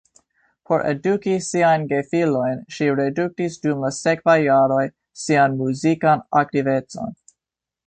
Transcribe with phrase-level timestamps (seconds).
[0.69, 4.81] Por eduki siajn gefilojn ŝi reduktis dum la sekvaj jaroj
[5.27, 7.17] sian muzikan aktivecon.